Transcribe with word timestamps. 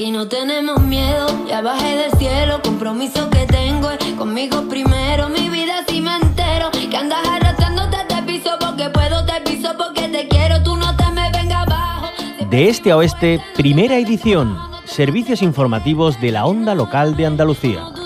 aquí 0.00 0.12
no 0.12 0.26
tenemos 0.28 0.80
miedo, 0.80 1.26
ya 1.46 1.60
bajé 1.60 1.94
del 1.94 2.10
cielo, 2.12 2.62
compromiso 2.62 3.28
que 3.28 3.44
tengo 3.44 3.90
es 3.90 4.02
conmigo 4.16 4.66
primero, 4.66 5.28
mi 5.28 5.50
vida 5.50 5.84
si 5.86 6.00
me 6.00 6.16
entero, 6.16 6.70
que 6.70 6.96
andas 6.96 7.18
arrastrándote 7.28 7.98
te 8.08 8.22
piso 8.22 8.48
porque 8.58 8.88
puedo, 8.88 9.26
te 9.26 9.42
piso 9.42 9.68
porque 9.76 10.08
te 10.08 10.26
quiero, 10.26 10.62
tú 10.62 10.74
no 10.74 10.96
te 10.96 11.04
me 11.10 11.30
vengas 11.30 11.66
abajo. 11.66 12.06
De 12.48 12.70
este 12.70 12.92
a 12.92 12.96
oeste, 12.96 13.42
primera 13.56 13.98
edición, 13.98 14.56
servicios 14.86 15.42
informativos 15.42 16.18
de 16.18 16.32
la 16.32 16.46
onda 16.46 16.74
local 16.74 17.14
de 17.14 17.26
Andalucía. 17.26 17.99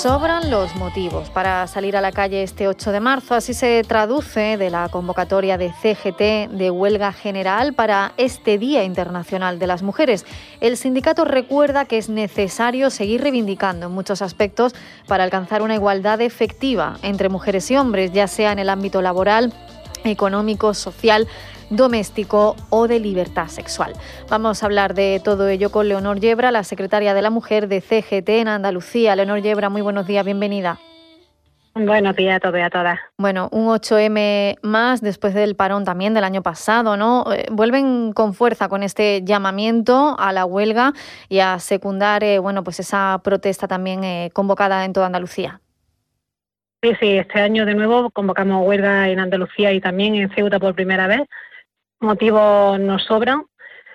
Sobran 0.00 0.50
los 0.50 0.74
motivos 0.76 1.28
para 1.28 1.66
salir 1.66 1.94
a 1.94 2.00
la 2.00 2.10
calle 2.10 2.42
este 2.42 2.68
8 2.68 2.90
de 2.90 3.00
marzo, 3.00 3.34
así 3.34 3.52
se 3.52 3.84
traduce 3.86 4.56
de 4.56 4.70
la 4.70 4.88
convocatoria 4.88 5.58
de 5.58 5.74
CGT 5.74 6.50
de 6.56 6.70
huelga 6.70 7.12
general 7.12 7.74
para 7.74 8.14
este 8.16 8.56
Día 8.56 8.82
Internacional 8.82 9.58
de 9.58 9.66
las 9.66 9.82
Mujeres. 9.82 10.24
El 10.62 10.78
sindicato 10.78 11.26
recuerda 11.26 11.84
que 11.84 11.98
es 11.98 12.08
necesario 12.08 12.88
seguir 12.88 13.20
reivindicando 13.20 13.88
en 13.88 13.92
muchos 13.92 14.22
aspectos 14.22 14.74
para 15.06 15.22
alcanzar 15.22 15.60
una 15.60 15.74
igualdad 15.74 16.22
efectiva 16.22 16.96
entre 17.02 17.28
mujeres 17.28 17.70
y 17.70 17.76
hombres, 17.76 18.10
ya 18.10 18.26
sea 18.26 18.52
en 18.52 18.58
el 18.58 18.70
ámbito 18.70 19.02
laboral, 19.02 19.52
económico, 20.04 20.74
social, 20.74 21.26
doméstico 21.70 22.56
o 22.68 22.88
de 22.88 23.00
libertad 23.00 23.48
sexual. 23.48 23.92
Vamos 24.28 24.62
a 24.62 24.66
hablar 24.66 24.94
de 24.94 25.20
todo 25.24 25.48
ello 25.48 25.70
con 25.70 25.88
Leonor 25.88 26.20
Yebra, 26.20 26.50
la 26.50 26.64
secretaria 26.64 27.14
de 27.14 27.22
la 27.22 27.30
Mujer 27.30 27.68
de 27.68 27.80
CGT 27.80 28.28
en 28.28 28.48
Andalucía. 28.48 29.16
Leonor 29.16 29.40
Yebra, 29.40 29.68
muy 29.68 29.82
buenos 29.82 30.06
días, 30.06 30.24
bienvenida. 30.24 30.78
Buenos 31.74 32.16
días 32.16 32.36
a 32.36 32.40
todos 32.40 32.58
y 32.58 32.62
a 32.62 32.70
todas. 32.70 32.98
Bueno, 33.16 33.48
un 33.52 33.68
8M 33.68 34.58
más 34.62 35.00
después 35.00 35.34
del 35.34 35.54
parón 35.54 35.84
también 35.84 36.14
del 36.14 36.24
año 36.24 36.42
pasado, 36.42 36.96
¿no? 36.96 37.32
Eh, 37.32 37.46
vuelven 37.50 38.12
con 38.12 38.34
fuerza 38.34 38.68
con 38.68 38.82
este 38.82 39.22
llamamiento 39.24 40.16
a 40.18 40.32
la 40.32 40.44
huelga 40.44 40.92
y 41.28 41.38
a 41.38 41.60
secundar, 41.60 42.24
eh, 42.24 42.40
bueno, 42.40 42.64
pues 42.64 42.80
esa 42.80 43.20
protesta 43.22 43.68
también 43.68 44.02
eh, 44.02 44.30
convocada 44.32 44.84
en 44.84 44.92
toda 44.92 45.06
Andalucía. 45.06 45.60
Sí, 46.82 46.92
sí, 46.98 47.18
este 47.18 47.40
año 47.40 47.66
de 47.66 47.74
nuevo 47.74 48.10
convocamos 48.10 48.66
huelga 48.66 49.08
en 49.10 49.20
Andalucía 49.20 49.70
y 49.72 49.80
también 49.80 50.14
en 50.14 50.30
Ceuta 50.34 50.58
por 50.58 50.74
primera 50.74 51.06
vez. 51.06 51.20
Motivos 52.00 52.80
nos 52.80 53.04
sobran. 53.04 53.44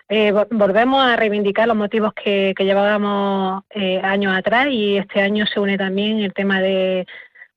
Eh, 0.10 0.32
vo- 0.34 0.48
volvemos 0.52 1.04
a 1.04 1.16
reivindicar 1.16 1.68
los 1.68 1.78
motivos 1.78 2.14
que, 2.14 2.54
que 2.58 2.66
llevábamos 2.66 3.64
eh, 3.72 4.00
años 4.04 4.36
atrás 4.38 4.68
y 4.72 4.98
este 4.98 5.22
año 5.22 5.48
se 5.48 5.60
une 5.60 5.78
también 5.78 6.20
el 6.20 6.34
tema 6.34 6.62
de, 6.62 7.08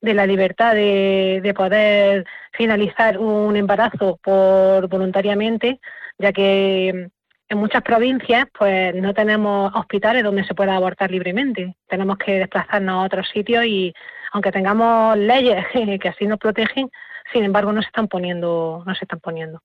de 0.01 0.13
la 0.15 0.25
libertad 0.25 0.73
de, 0.75 1.41
de 1.43 1.53
poder 1.53 2.25
finalizar 2.53 3.19
un 3.19 3.55
embarazo 3.55 4.19
por 4.23 4.87
voluntariamente, 4.89 5.79
ya 6.17 6.33
que 6.33 7.09
en 7.49 7.57
muchas 7.57 7.81
provincias 7.81 8.47
pues 8.57 8.95
no 8.95 9.13
tenemos 9.13 9.75
hospitales 9.75 10.23
donde 10.23 10.43
se 10.45 10.53
pueda 10.53 10.75
abortar 10.75 11.11
libremente. 11.11 11.75
Tenemos 11.87 12.17
que 12.17 12.39
desplazarnos 12.39 12.93
a 12.93 13.05
otros 13.05 13.27
sitios 13.29 13.65
y 13.65 13.93
aunque 14.31 14.51
tengamos 14.51 15.17
leyes 15.17 15.65
que 15.99 16.09
así 16.09 16.27
nos 16.27 16.37
protegen, 16.37 16.89
sin 17.33 17.43
embargo 17.43 17.71
no 17.71 17.81
se 17.81 17.87
están 17.87 18.07
poniendo, 18.07 18.83
no 18.85 18.95
se 18.95 19.05
están 19.05 19.19
poniendo. 19.19 19.61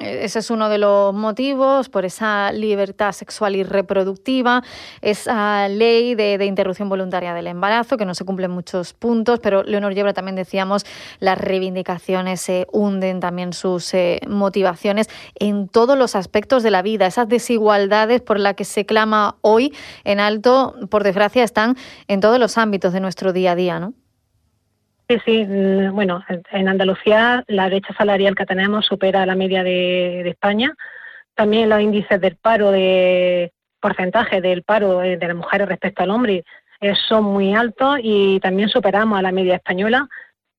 E- 0.00 0.24
Ese 0.24 0.40
es 0.40 0.50
uno 0.50 0.68
de 0.68 0.76
los 0.78 1.14
motivos 1.14 1.88
por 1.88 2.04
esa 2.04 2.52
libertad 2.52 3.12
sexual 3.12 3.56
y 3.56 3.62
reproductiva, 3.62 4.62
esa 5.00 5.68
ley 5.68 6.14
de, 6.14 6.36
de 6.36 6.44
interrupción 6.44 6.88
voluntaria 6.90 7.32
del 7.32 7.46
embarazo, 7.46 7.96
que 7.96 8.04
no 8.04 8.14
se 8.14 8.24
cumplen 8.24 8.50
muchos 8.50 8.92
puntos, 8.92 9.40
pero 9.40 9.62
Leonor 9.62 9.94
Yebra 9.94 10.12
también 10.12 10.36
decíamos, 10.36 10.84
las 11.18 11.38
reivindicaciones 11.38 12.40
se 12.42 12.66
hunden 12.72 13.20
también 13.20 13.52
sus 13.54 13.94
eh, 13.94 14.20
motivaciones 14.28 15.08
en 15.36 15.68
todos 15.68 15.96
los 15.96 16.14
aspectos 16.16 16.62
de 16.62 16.70
la 16.70 16.82
vida. 16.82 17.06
Esas 17.06 17.28
desigualdades 17.28 18.20
por 18.20 18.38
las 18.38 18.54
que 18.54 18.64
se 18.64 18.84
clama 18.84 19.36
hoy 19.40 19.72
en 20.04 20.20
alto, 20.20 20.74
por 20.90 21.04
desgracia, 21.04 21.42
están 21.44 21.76
en 22.08 22.20
todos 22.20 22.38
los 22.38 22.58
ámbitos 22.58 22.92
de 22.92 23.00
nuestro 23.00 23.32
día 23.32 23.52
a 23.52 23.56
día, 23.56 23.80
¿no? 23.80 23.94
Sí, 25.08 25.18
sí, 25.24 25.44
mm, 25.44 25.94
bueno, 25.94 26.22
en- 26.50 26.68
Andalucía 26.68 27.44
la 27.48 27.66
brecha 27.68 27.92
salarial 27.94 28.34
que 28.34 28.46
tenemos 28.46 28.86
supera 28.86 29.26
la 29.26 29.34
media 29.34 29.62
de, 29.62 30.22
de 30.24 30.30
España. 30.30 30.72
También 31.34 31.68
los 31.68 31.80
índices 31.80 32.20
del 32.20 32.36
paro, 32.36 32.70
de 32.70 33.52
porcentaje 33.80 34.40
del 34.40 34.62
paro 34.62 35.02
eh, 35.02 35.18
de 35.18 35.26
las 35.26 35.36
mujeres 35.36 35.68
respecto 35.68 36.02
al 36.02 36.10
hombre 36.10 36.44
eh, 36.80 36.94
son 37.08 37.24
muy 37.24 37.54
altos 37.54 37.98
y 38.02 38.40
también 38.40 38.68
superamos 38.70 39.18
a 39.18 39.22
la 39.22 39.32
media 39.32 39.56
española. 39.56 40.08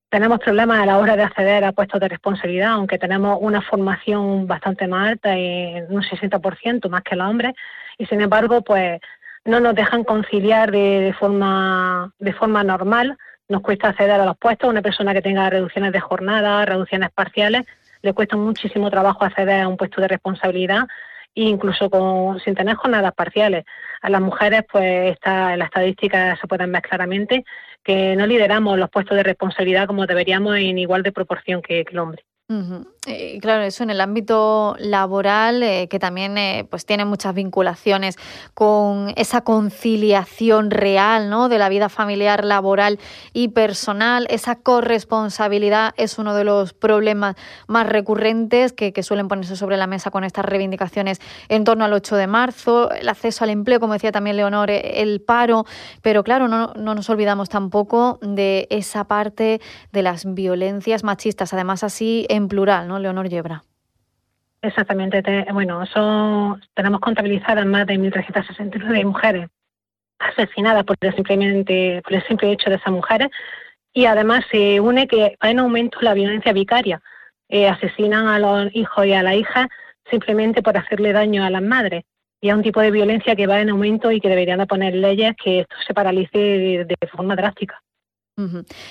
Tenemos 0.10 0.40
problemas 0.40 0.80
a 0.80 0.86
la 0.86 1.00
hora 1.00 1.16
de 1.16 1.24
acceder 1.24 1.64
a 1.66 1.72
puestos 1.72 2.00
de 2.00 2.08
responsabilidad, 2.08 2.74
aunque 2.74 3.00
tenemos 3.00 3.40
una 3.42 3.62
formación 3.62 4.46
bastante 4.48 4.88
más 4.88 5.10
alta, 5.10 5.36
en 5.36 5.86
un 5.90 6.04
60% 6.04 6.88
más 6.90 7.02
que 7.02 7.16
los 7.16 7.28
hombres, 7.28 7.54
y 7.98 8.06
sin 8.06 8.22
embargo, 8.22 8.62
pues 8.62 9.00
no 9.44 9.60
nos 9.60 9.74
dejan 9.76 10.04
conciliar 10.04 10.72
de, 10.72 11.02
de 11.02 11.14
forma 11.14 12.12
de 12.20 12.34
forma 12.34 12.64
normal 12.64 13.18
nos 13.50 13.62
cuesta 13.62 13.90
acceder 13.90 14.20
a 14.20 14.26
los 14.26 14.38
puestos. 14.38 14.70
Una 14.70 14.82
persona 14.82 15.14
que 15.14 15.22
tenga 15.22 15.50
reducciones 15.50 15.92
de 15.92 16.00
jornada, 16.00 16.66
reducciones 16.66 17.12
parciales, 17.12 17.66
le 18.02 18.14
cuesta 18.14 18.38
muchísimo 18.38 18.90
trabajo 18.90 19.24
acceder 19.24 19.62
a 19.62 19.68
un 19.68 19.78
puesto 19.78 20.02
de 20.02 20.08
responsabilidad 20.08 20.86
incluso 21.36 21.90
con, 21.90 22.40
sin 22.40 22.56
tener 22.56 22.76
jornadas 22.76 23.14
parciales. 23.14 23.66
A 24.02 24.10
las 24.10 24.22
mujeres, 24.22 24.64
pues 24.72 25.14
está, 25.14 25.54
en 25.54 25.60
las 25.60 25.68
estadísticas 25.68 26.40
se 26.40 26.48
pueden 26.48 26.72
ver 26.72 26.82
claramente 26.82 27.44
que 27.84 28.16
no 28.16 28.26
lideramos 28.26 28.80
los 28.80 28.90
puestos 28.90 29.18
de 29.18 29.24
responsabilidad 29.24 29.86
como 29.86 30.08
deberíamos 30.08 30.56
en 30.58 30.78
igual 30.78 31.04
de 31.04 31.12
proporción 31.12 31.62
que, 31.62 31.86
que 31.86 31.92
el 31.92 32.00
hombre. 32.00 32.24
Eh, 32.48 33.40
claro, 33.42 33.64
eso 33.64 33.82
en 33.82 33.90
el 33.90 34.02
ámbito 34.02 34.76
laboral, 34.78 35.64
eh, 35.64 35.88
que 35.90 35.98
también 35.98 36.38
eh, 36.38 36.68
pues 36.70 36.86
tiene 36.86 37.04
muchas 37.04 37.34
vinculaciones 37.34 38.18
con 38.54 39.14
esa 39.16 39.42
conciliación 39.42 40.70
real 40.70 41.32
¿no? 41.32 41.50
de 41.50 41.58
la 41.58 41.70
vida 41.70 41.90
familiar, 41.90 42.46
laboral 42.46 43.00
y 43.34 43.48
personal. 43.48 44.28
Esa 44.30 44.58
corresponsabilidad 44.58 45.96
es 45.98 46.20
uno 46.20 46.36
de 46.36 46.44
los 46.44 46.74
problemas 46.74 47.36
más 47.68 47.88
recurrentes 47.88 48.74
que, 48.74 48.94
suelen 49.02 49.28
ponerse 49.28 49.56
sobre 49.56 49.78
la 49.78 49.88
mesa 49.88 50.10
con 50.10 50.24
estas 50.24 50.46
reivindicaciones 50.46 51.20
en 51.50 51.64
torno 51.64 51.86
al 51.86 51.94
8 51.94 52.16
de 52.16 52.28
marzo, 52.28 52.92
el 52.92 53.10
acceso 53.10 53.44
al 53.44 53.52
empleo, 53.52 53.80
como 53.80 53.94
decía 53.94 54.12
también 54.12 54.38
Leonor, 54.38 54.72
el 54.72 55.22
paro, 55.22 55.66
pero 56.02 56.24
claro, 56.24 56.48
no 56.48 56.74
nos 56.74 57.10
olvidamos 57.10 57.50
tampoco 57.50 58.18
de 58.22 58.68
esa 58.72 59.04
parte 59.04 59.62
de 59.92 60.02
las 60.02 60.34
violencias 60.34 61.04
machistas, 61.04 61.54
además 61.54 61.84
así 61.84 62.26
en 62.36 62.48
plural, 62.48 62.88
¿no, 62.88 63.00
Leonor 63.00 63.28
Yebra? 63.30 63.64
Exactamente. 64.62 65.22
Te- 65.22 65.46
bueno, 65.52 65.86
son, 65.86 66.62
tenemos 66.74 67.00
contabilizadas 67.00 67.66
más 67.66 67.86
de 67.88 67.98
1.369 68.00 69.06
mujeres 69.06 69.48
asesinadas 70.20 70.84
por 70.86 70.96
el, 71.02 71.14
simplemente, 71.14 72.02
por 72.04 72.14
el 72.14 72.24
simple 72.28 72.52
hecho 72.52 72.70
de 72.70 72.78
esas 72.78 72.92
mujeres 72.94 73.30
y 73.94 74.06
además 74.06 74.44
se 74.50 74.80
une 74.80 75.08
que 75.08 75.38
va 75.44 75.52
en 75.52 75.60
aumento 75.60 76.00
la 76.02 76.14
violencia 76.14 76.54
vicaria. 76.54 77.02
Eh, 77.50 77.68
asesinan 77.68 78.28
a 78.28 78.40
los 78.40 78.74
hijos 78.76 79.06
y 79.06 79.14
a 79.14 79.22
las 79.24 79.36
hijas 79.36 79.68
simplemente 80.10 80.64
por 80.64 80.78
hacerle 80.78 81.14
daño 81.14 81.44
a 81.44 81.50
las 81.50 81.62
madres. 81.62 82.04
Y 82.42 82.50
es 82.50 82.56
un 82.56 82.64
tipo 82.64 82.82
de 82.82 82.92
violencia 82.92 83.36
que 83.36 83.48
va 83.48 83.62
en 83.62 83.70
aumento 83.70 84.12
y 84.12 84.20
que 84.20 84.30
deberían 84.30 84.60
de 84.60 84.68
poner 84.68 84.94
leyes 84.96 85.34
que 85.42 85.62
esto 85.62 85.76
se 85.86 85.94
paralice 85.94 86.38
de 86.86 86.98
forma 87.12 87.36
drástica. 87.36 87.82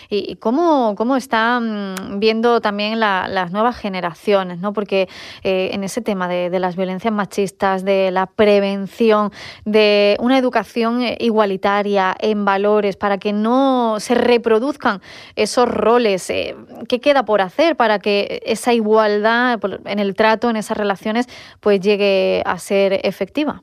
¿Y 0.08 0.36
cómo, 0.36 0.94
cómo 0.96 1.16
están 1.16 2.18
viendo 2.18 2.62
también 2.62 2.98
la- 2.98 3.28
las 3.28 3.52
nuevas 3.52 3.76
generaciones? 3.76 4.58
¿no? 4.58 4.72
Porque 4.72 5.06
eh, 5.42 5.68
en 5.72 5.84
ese 5.84 6.00
tema 6.00 6.28
de, 6.28 6.58
las 6.58 6.76
violencias 6.76 7.12
machistas, 7.12 7.84
de 7.84 8.10
la 8.10 8.24
prevención, 8.24 9.32
de 9.66 10.16
una 10.18 10.38
educación 10.38 11.02
eh, 11.02 11.18
igualitaria 11.20 12.16
en 12.20 12.46
valores 12.46 12.96
para 12.96 13.18
que 13.18 13.34
no 13.34 13.96
se 14.00 14.14
reproduzcan 14.14 15.02
esos 15.36 15.68
roles, 15.68 16.30
eh, 16.30 16.56
¿qué 16.88 17.00
queda 17.00 17.26
por 17.26 17.42
hacer 17.42 17.76
para 17.76 17.98
que 17.98 18.40
esa 18.46 18.72
igualdad 18.72 19.60
en 19.84 19.98
el 19.98 20.14
trato, 20.14 20.48
en 20.48 20.56
esas 20.56 20.78
relaciones, 20.78 21.28
pues 21.60 21.80
llegue 21.80 22.42
a 22.46 22.58
ser 22.58 23.00
efectiva? 23.06 23.62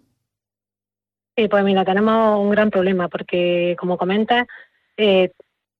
Sí, 1.36 1.48
pues 1.48 1.63
mira, 1.63 1.83
tenemos 1.86 2.39
un 2.39 2.51
gran 2.51 2.69
problema 2.69 3.07
porque, 3.07 3.75
como 3.80 3.98
comentas, 3.98 4.45
eh, 4.98 5.31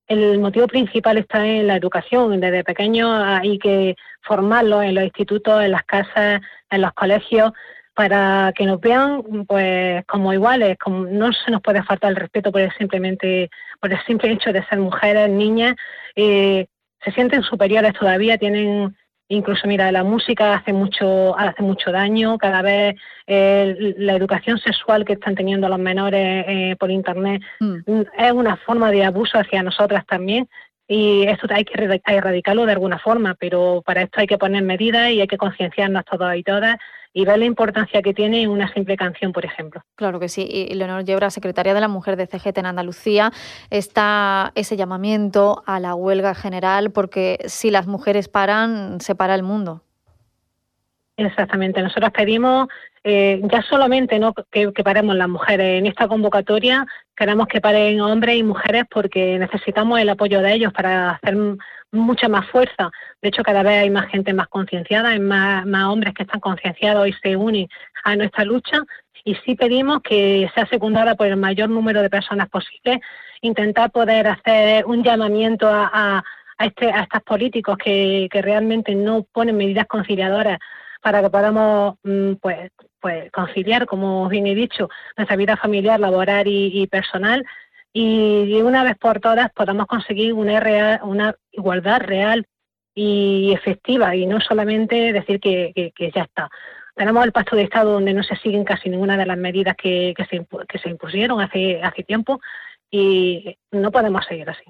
el 0.08 0.40
motivo 0.40 0.68
principal 0.68 1.18
está 1.18 1.46
en 1.46 1.68
la 1.68 1.76
educación. 1.76 2.40
Desde 2.40 2.64
pequeños 2.64 3.10
hay 3.24 3.58
que 3.60 3.96
formarlos 4.22 4.84
en 4.84 4.96
los 4.96 5.04
institutos, 5.04 5.64
en 5.64 5.72
las 5.72 5.84
casas, 5.84 6.42
en 6.70 6.82
los 6.82 6.94
colegios, 6.94 7.52
para 7.94 8.54
que 8.56 8.66
nos 8.66 8.80
vean 8.80 9.46
pues 9.48 10.06
como 10.06 10.34
iguales. 10.34 10.78
Como 10.78 11.06
no 11.06 11.32
se 11.34 11.52
nos 11.52 11.62
puede 11.62 11.84
faltar 11.84 12.12
el 12.12 12.18
respeto 12.18 12.52
por 12.52 12.62
el 12.62 12.72
simplemente 12.74 13.50
por 13.80 13.92
el 13.92 14.00
simple 14.06 14.32
hecho 14.32 14.52
de 14.52 14.66
ser 14.66 14.80
mujeres, 14.80 15.30
niñas. 15.30 15.76
eh, 16.16 16.68
se 17.04 17.12
sienten 17.12 17.42
superiores 17.42 17.94
todavía, 17.94 18.38
tienen 18.38 18.96
Incluso, 19.32 19.66
mira, 19.66 19.90
la 19.94 20.04
música 20.04 20.56
hace 20.56 20.74
mucho, 20.74 21.38
hace 21.40 21.64
mucho 21.64 21.90
daño. 21.90 22.38
Cada 22.38 22.62
vez 22.62 22.96
eh, 23.28 23.96
la 23.98 24.14
educación 24.14 24.58
sexual 24.58 25.06
que 25.06 25.14
están 25.14 25.36
teniendo 25.36 25.70
los 25.70 25.80
menores 25.80 26.46
eh, 26.50 26.76
por 26.78 26.92
Internet 26.92 27.42
mm. 27.62 28.02
es 28.18 28.32
una 28.34 28.58
forma 28.58 28.92
de 28.92 29.06
abuso 29.06 29.40
hacia 29.40 29.64
nosotras 29.64 30.06
también. 30.06 30.50
Y 30.86 31.24
esto 31.24 31.48
hay 31.50 31.64
que 31.64 31.82
erradicarlo 32.06 32.66
de 32.66 32.74
alguna 32.74 33.00
forma, 33.00 33.36
pero 33.40 33.82
para 33.86 34.02
esto 34.02 34.20
hay 34.20 34.28
que 34.28 34.38
poner 34.38 34.64
medidas 34.64 35.12
y 35.12 35.22
hay 35.22 35.28
que 35.28 35.38
concienciarnos 35.38 36.04
todos 36.04 36.36
y 36.36 36.44
todas 36.44 36.78
y 37.14 37.26
ver 37.26 37.40
la 37.40 37.46
importancia 37.46 38.02
que 38.02 38.14
tiene 38.14 38.48
una 38.48 38.72
simple 38.74 38.96
canción, 38.96 39.34
por 39.34 39.46
ejemplo. 39.46 39.82
Claro 39.96 40.20
que 40.20 40.30
sí. 40.30 40.48
Y 40.50 40.74
Leonor 40.76 41.04
Yebra, 41.04 41.30
secretaria 41.30 41.74
de 41.74 41.82
la 41.82 41.88
Mujer 41.88 42.16
de 42.16 42.28
CGT 42.28 42.60
en 42.60 42.66
Andalucía, 42.66 43.32
está 43.70 44.52
ese 44.56 44.78
llamamiento 44.78 45.64
a 45.66 45.80
la 45.80 45.96
huelga 45.96 46.34
general 46.34 46.92
porque 46.92 47.40
si 47.46 47.72
las 47.72 47.88
mujeres 47.88 48.28
paran, 48.28 49.02
se 49.02 49.16
para 49.16 49.36
el 49.36 49.44
mundo. 49.44 49.84
Exactamente. 51.18 51.82
Nosotros 51.82 52.12
pedimos 52.12 52.68
eh, 53.04 53.42
ya 53.44 53.62
solamente 53.64 54.18
no 54.20 54.34
que, 54.34 54.72
que, 54.74 54.84
paremos 54.84 55.16
las 55.16 55.28
mujeres. 55.28 55.80
En 55.80 55.88
esta 55.88 56.08
convocatoria 56.08 56.86
queremos 57.16 57.48
que 57.48 57.62
paren 57.62 58.00
hombres 58.02 58.38
y 58.38 58.44
mujeres 58.44 58.86
porque 58.90 59.38
necesitamos 59.38 60.00
el 60.00 60.10
apoyo 60.10 60.42
de 60.42 60.54
ellos 60.54 60.74
para 60.74 61.12
hacer 61.12 61.36
mucha 61.92 62.28
más 62.30 62.48
fuerza. 62.50 62.92
De 63.22 63.30
hecho, 63.30 63.44
cada 63.44 63.64
vez 63.64 63.84
hay 63.84 63.90
más 63.90 64.10
gente 64.10 64.34
más 64.34 64.48
concienciada, 64.48 65.10
hay 65.10 65.20
más, 65.20 65.66
hombres 65.86 66.14
que 66.14 66.24
están 66.24 66.40
concienciados 66.40 67.08
y 67.08 67.14
se 67.14 67.36
unen 67.36 67.68
a 68.04 68.16
nuestra 68.16 68.46
lucha. 68.46 68.84
Y 69.24 69.36
sí 69.46 69.56
pedimos 69.56 70.02
que 70.02 70.50
sea 70.56 70.66
secundada 70.66 71.16
por 71.16 71.28
el 71.28 71.38
mayor 71.38 71.70
número 71.70 72.02
de 72.02 72.10
personas 72.10 72.50
posible, 72.50 73.02
intentar 73.42 73.92
poder 73.92 74.28
hacer 74.28 74.86
un 74.86 75.04
llamamiento 75.04 75.68
a, 75.68 76.24
a, 76.58 76.66
este, 76.66 76.92
a 76.92 77.04
estos 77.04 77.22
políticos 77.24 77.78
que, 77.78 78.28
que 78.32 78.42
realmente 78.42 78.96
no 78.96 79.24
ponen 79.32 79.58
medidas 79.58 79.86
conciliadoras 79.88 80.58
para 81.02 81.22
que 81.22 81.30
podamos 81.30 81.96
mm, 82.04 82.34
pues, 82.42 82.72
pues 83.00 83.32
conciliar, 83.32 83.86
como 83.86 84.28
bien 84.30 84.48
he 84.48 84.56
dicho, 84.56 84.90
nuestra 85.18 85.36
vida 85.36 85.58
familiar, 85.58 86.00
laboral 86.00 86.48
y 86.48 86.88
personal 86.88 87.46
y 87.94 88.62
una 88.62 88.84
vez 88.84 88.98
por 88.98 89.20
todas 89.20 89.52
podamos 89.52 89.88
conseguir 89.88 90.34
una, 90.34 91.02
una 91.04 91.36
igualdad 91.52 92.00
real 92.02 92.46
y 92.94 93.54
efectiva 93.54 94.16
y 94.16 94.26
no 94.26 94.40
solamente 94.40 95.14
decir 95.14 95.40
que, 95.40 95.94
ya 96.14 96.24
está. 96.24 96.50
Tenemos 96.96 97.26
el 97.26 97.32
pacto 97.32 97.56
de 97.56 97.64
Estado 97.64 97.94
donde 97.94 98.14
no 98.14 98.24
se 98.24 98.36
siguen 98.38 98.64
casi 98.64 98.90
ninguna 98.90 99.18
de 99.18 99.26
las 99.26 99.38
medidas 99.38 99.76
que, 99.76 100.14
que, 100.16 100.26
se, 100.26 100.46
que 100.68 100.78
se 100.78 100.90
impusieron 100.90 101.42
hace, 101.42 101.82
hace 101.82 102.04
tiempo 102.04 102.40
y 102.90 103.58
no 103.72 103.92
podemos 103.92 104.26
seguir 104.26 104.50
así. 104.50 104.64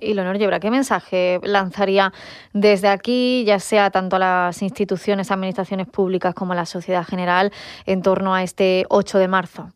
Y 0.00 0.14
Leonor 0.14 0.38
Yebra, 0.38 0.58
¿qué 0.58 0.70
mensaje 0.70 1.38
lanzaría 1.42 2.14
desde 2.54 2.88
aquí, 2.88 3.44
ya 3.44 3.58
sea 3.58 3.90
tanto 3.90 4.16
a 4.16 4.18
las 4.18 4.62
instituciones, 4.62 5.30
administraciones 5.30 5.86
públicas 5.86 6.34
como 6.34 6.54
a 6.54 6.56
la 6.56 6.64
sociedad 6.64 7.04
general, 7.04 7.52
en 7.84 8.00
torno 8.00 8.34
a 8.34 8.42
este 8.42 8.86
8 8.88 9.18
de 9.18 9.28
marzo? 9.28 9.72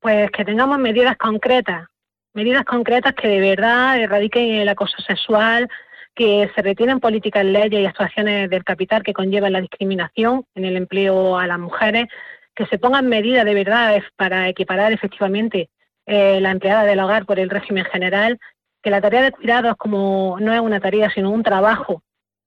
Pues 0.00 0.30
que 0.30 0.44
tengamos 0.44 0.78
medidas 0.78 1.16
concretas, 1.16 1.88
medidas 2.32 2.64
concretas 2.64 3.14
que 3.14 3.28
de 3.28 3.40
verdad 3.40 3.98
erradiquen 3.98 4.54
el 4.54 4.68
acoso 4.68 5.02
sexual, 5.02 5.68
que 6.14 6.50
se 6.54 6.62
retienen 6.62 7.00
políticas, 7.00 7.44
leyes 7.44 7.80
y 7.80 7.86
actuaciones 7.86 8.50
del 8.50 8.64
capital 8.64 9.02
que 9.02 9.12
conllevan 9.12 9.52
la 9.52 9.60
discriminación 9.60 10.44
en 10.54 10.64
el 10.64 10.76
empleo 10.76 11.38
a 11.38 11.46
las 11.46 11.58
mujeres, 11.58 12.06
que 12.54 12.66
se 12.66 12.78
pongan 12.78 13.08
medidas 13.08 13.44
de 13.44 13.54
verdad 13.54 14.02
para 14.16 14.48
equiparar 14.48 14.92
efectivamente 14.92 15.70
eh, 16.06 16.40
la 16.40 16.50
empleada 16.50 16.84
del 16.84 17.00
hogar 17.00 17.26
por 17.26 17.38
el 17.38 17.50
régimen 17.50 17.84
general, 17.84 18.38
que 18.82 18.90
la 18.90 19.00
tarea 19.00 19.22
de 19.22 19.32
cuidados 19.32 19.76
como 19.76 20.38
no 20.40 20.52
es 20.52 20.60
una 20.60 20.80
tarea 20.80 21.10
sino 21.10 21.30
un 21.30 21.42
trabajo, 21.42 22.02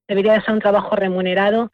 debería 0.08 0.34
de 0.34 0.42
ser 0.42 0.54
un 0.54 0.60
trabajo 0.60 0.96
remunerado 0.96 1.72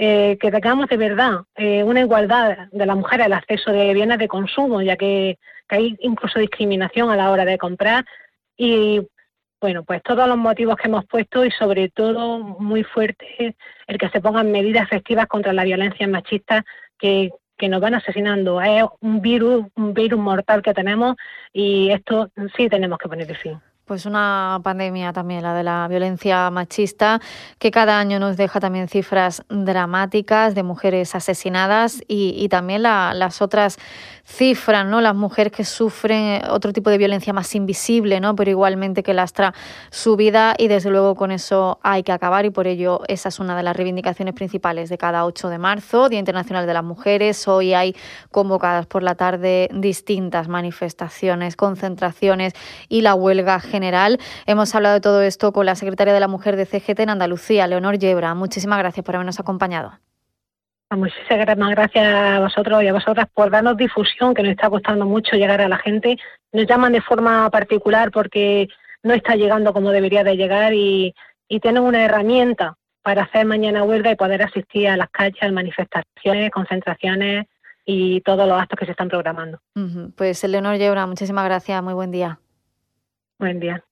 eh, 0.00 0.38
que 0.40 0.52
tengamos 0.52 0.88
de 0.88 0.96
verdad 0.96 1.40
eh, 1.56 1.82
una 1.82 2.00
igualdad 2.00 2.68
de 2.70 2.86
la 2.86 2.94
mujer 2.94 3.20
al 3.20 3.32
acceso 3.32 3.72
de 3.72 3.92
bienes 3.94 4.18
de 4.18 4.28
consumo, 4.28 4.80
ya 4.80 4.96
que, 4.96 5.38
hay 5.70 5.96
incluso 6.00 6.38
discriminación 6.38 7.10
a 7.10 7.16
la 7.16 7.30
hora 7.30 7.44
de 7.44 7.58
comprar. 7.58 8.06
Y 8.56 9.02
bueno, 9.60 9.82
pues 9.84 10.02
todos 10.02 10.26
los 10.28 10.38
motivos 10.38 10.76
que 10.76 10.88
hemos 10.88 11.04
puesto 11.04 11.44
y 11.44 11.50
sobre 11.50 11.90
todo 11.90 12.38
muy 12.38 12.84
fuerte 12.84 13.56
el 13.86 13.98
que 13.98 14.08
se 14.08 14.20
pongan 14.20 14.50
medidas 14.50 14.84
efectivas 14.84 15.26
contra 15.26 15.52
la 15.52 15.64
violencia 15.64 16.08
machista 16.08 16.64
que, 16.98 17.32
que 17.58 17.68
nos 17.68 17.82
van 17.82 17.94
asesinando. 17.94 18.62
Es 18.62 18.84
un 19.00 19.20
virus, 19.20 19.66
un 19.74 19.92
virus 19.92 20.18
mortal 20.18 20.62
que 20.62 20.72
tenemos 20.72 21.16
y 21.52 21.90
esto 21.90 22.30
sí 22.56 22.68
tenemos 22.68 22.98
que 22.98 23.08
poner 23.08 23.36
fin. 23.36 23.60
Pues 23.88 24.04
una 24.04 24.60
pandemia 24.62 25.14
también, 25.14 25.42
la 25.42 25.54
de 25.54 25.62
la 25.62 25.88
violencia 25.88 26.50
machista, 26.50 27.22
que 27.58 27.70
cada 27.70 27.98
año 27.98 28.18
nos 28.18 28.36
deja 28.36 28.60
también 28.60 28.86
cifras 28.86 29.42
dramáticas 29.48 30.54
de 30.54 30.62
mujeres 30.62 31.14
asesinadas 31.14 32.02
y, 32.06 32.46
también 32.50 32.82
las 32.82 33.40
otras 33.40 33.78
cifras, 34.26 34.84
¿no? 34.84 35.00
Las 35.00 35.14
mujeres 35.14 35.54
que 35.54 35.64
sufren 35.64 36.42
otro 36.50 36.74
tipo 36.74 36.90
de 36.90 36.98
violencia 36.98 37.32
más 37.32 37.54
invisible, 37.54 38.20
¿no? 38.20 38.36
Pero 38.36 38.50
igualmente 38.50 39.02
que 39.02 39.14
lastra 39.14 39.54
su 39.90 40.16
vida 40.16 40.54
y 40.58 40.68
desde 40.68 40.90
luego 40.90 41.14
con 41.14 41.30
eso 41.30 41.78
hay 41.82 42.02
que 42.02 42.12
acabar 42.12 42.44
y 42.44 42.50
por 42.50 42.66
ello 42.66 43.00
esa 43.08 43.30
es 43.30 43.40
una 43.40 43.56
de 43.56 43.62
las 43.62 43.74
reivindicaciones 43.74 44.34
principales 44.34 44.90
de 44.90 44.98
cada 44.98 45.24
8 45.24 45.48
de 45.48 45.56
marzo, 45.56 46.10
Día 46.10 46.18
Internacional 46.18 46.66
de 46.66 46.74
las 46.74 46.84
Mujeres. 46.84 47.48
Hoy 47.48 47.72
hay 47.72 47.96
convocadas 48.30 48.84
por 48.84 49.02
la 49.02 49.14
tarde 49.14 49.70
distintas 49.72 50.46
manifestaciones, 50.46 51.56
concentraciones 51.56 52.52
y 52.90 53.00
la 53.00 53.14
huelga 53.14 53.60
general 53.60 53.77
general. 53.78 54.18
Hemos 54.46 54.74
hablado 54.74 54.94
de 54.94 55.00
todo 55.00 55.22
esto 55.22 55.52
con 55.52 55.66
la 55.66 55.76
secretaria 55.76 56.12
de 56.12 56.20
la 56.20 56.28
Mujer 56.28 56.56
de 56.56 56.66
CGT 56.66 57.00
en 57.00 57.10
Andalucía, 57.10 57.66
Leonor 57.68 57.96
Yebra. 57.98 58.34
Muchísimas 58.34 58.78
gracias 58.78 59.04
por 59.04 59.14
habernos 59.14 59.38
acompañado. 59.38 59.92
Muchísimas 60.90 61.70
gracias 61.70 62.06
a 62.06 62.40
vosotros 62.40 62.82
y 62.82 62.88
a 62.88 62.92
vosotras 62.92 63.28
por 63.32 63.50
darnos 63.50 63.76
difusión, 63.76 64.34
que 64.34 64.42
nos 64.42 64.52
está 64.52 64.68
costando 64.68 65.04
mucho 65.04 65.36
llegar 65.36 65.60
a 65.60 65.68
la 65.68 65.78
gente. 65.78 66.16
Nos 66.52 66.66
llaman 66.66 66.92
de 66.92 67.02
forma 67.02 67.48
particular 67.50 68.10
porque 68.10 68.68
no 69.02 69.14
está 69.14 69.36
llegando 69.36 69.72
como 69.72 69.90
debería 69.90 70.24
de 70.24 70.36
llegar 70.36 70.72
y, 70.74 71.14
tienen 71.62 71.82
una 71.82 72.04
herramienta 72.04 72.76
para 73.02 73.22
hacer 73.22 73.46
mañana 73.46 73.82
huelga 73.82 74.10
y 74.10 74.16
poder 74.16 74.42
asistir 74.42 74.88
a 74.88 74.98
las 74.98 75.08
calles, 75.08 75.50
manifestaciones, 75.50 76.50
concentraciones 76.50 77.46
y 77.86 78.20
todos 78.20 78.46
los 78.46 78.60
actos 78.60 78.78
que 78.78 78.84
se 78.84 78.90
están 78.90 79.08
programando. 79.08 79.58
Pues 80.14 80.44
Leonor 80.44 80.76
Yebra, 80.76 81.06
muchísimas 81.06 81.46
gracias, 81.46 81.82
muy 81.82 81.94
buen 81.94 82.10
día. 82.10 82.38
Buen 83.38 83.60
día. 83.60 83.84